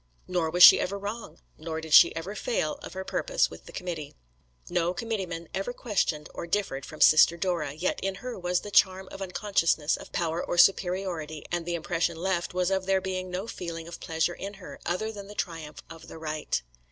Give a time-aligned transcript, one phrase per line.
[0.27, 3.71] Nor was she ever wrong; nor did she ever fail of her purpose with the
[3.71, 4.15] committee.
[4.67, 9.07] No committeemen ever questioned or differed from Sister Dora, yet in her was the charm
[9.11, 13.45] of unconsciousness of power or superiority and the impression left was of there being no
[13.45, 16.63] feeling of pleasure in her, other than the triumph of the right.